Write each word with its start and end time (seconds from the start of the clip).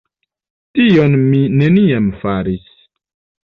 Tion 0.79 1.19
mi 1.27 1.43
neniam 1.61 2.11
faris. 2.25 2.69